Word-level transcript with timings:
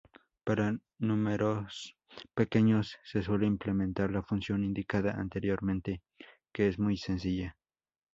Para 0.43 0.79
números 0.97 1.95
pequeños 2.33 2.97
se 3.03 3.21
suele 3.21 3.45
implementar 3.45 4.09
la 4.09 4.23
función 4.23 4.63
indicada 4.63 5.11
anteriormente, 5.11 6.01
que 6.51 6.67
es 6.69 6.79
muy 6.79 6.97
sencilla. 6.97 7.55